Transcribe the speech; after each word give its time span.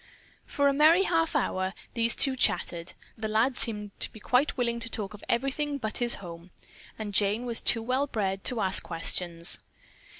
For 0.47 0.67
a 0.67 0.73
merry 0.73 1.03
half 1.03 1.35
hour 1.35 1.75
these 1.93 2.15
two 2.15 2.35
chattered. 2.35 2.93
The 3.19 3.27
lad 3.27 3.55
seemed 3.55 3.91
to 3.99 4.11
be 4.11 4.19
quite 4.19 4.57
willing 4.57 4.79
to 4.79 4.89
talk 4.89 5.13
of 5.13 5.23
everything 5.29 5.77
but 5.77 5.99
his 5.99 6.15
home, 6.15 6.49
and 6.97 7.13
Jane 7.13 7.45
was 7.45 7.61
too 7.61 7.83
well 7.83 8.07
bred 8.07 8.43
to 8.45 8.61
ask 8.61 8.81
questions. 8.81 9.59